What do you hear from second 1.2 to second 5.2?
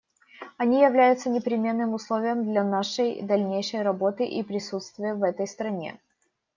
непременным условием для нашей дальнейшей работы и присутствия